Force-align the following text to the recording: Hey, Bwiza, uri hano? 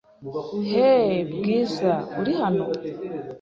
Hey, 0.71 1.11
Bwiza, 1.33 1.91
uri 2.19 2.31
hano? 2.41 2.63